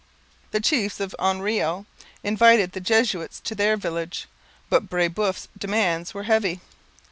The 0.49 0.59
chiefs 0.59 0.99
of 0.99 1.13
Oenrio 1.19 1.85
invited 2.23 2.71
the 2.71 2.79
Jesuits 2.79 3.39
to 3.41 3.53
their 3.53 3.77
village. 3.77 4.25
But 4.67 4.89
Brebeuf's 4.89 5.47
demands 5.55 6.11
were 6.15 6.23
heavy. 6.23 6.59